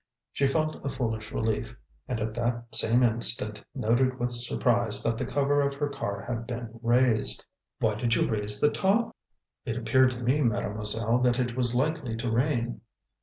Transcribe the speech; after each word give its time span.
She 0.33 0.47
felt 0.47 0.83
a 0.83 0.89
foolish 0.89 1.31
relief, 1.31 1.77
and 2.07 2.19
at 2.19 2.33
the 2.33 2.65
same 2.71 3.03
instant 3.03 3.63
noted 3.75 4.17
with 4.17 4.31
surprise 4.31 5.03
that 5.03 5.15
the 5.15 5.27
cover 5.27 5.61
of 5.61 5.75
her 5.75 5.89
car 5.89 6.23
had 6.27 6.47
been 6.47 6.79
raised. 6.81 7.45
"Why 7.77 7.93
did 7.93 8.15
you 8.15 8.27
raise 8.27 8.59
the 8.59 8.71
top?" 8.71 9.15
"It 9.63 9.77
appeared 9.77 10.09
to 10.09 10.23
me, 10.23 10.41
Mademoiselle, 10.41 11.19
that 11.19 11.37
it 11.37 11.55
was 11.55 11.75
likely 11.75 12.15
to 12.17 12.31
rain." 12.31 12.81